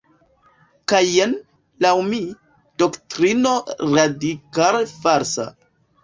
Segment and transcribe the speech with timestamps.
[0.91, 1.33] Kaj jen,
[1.85, 2.21] laŭ mi,
[2.83, 3.51] doktrino
[3.97, 5.47] radikale falsa"".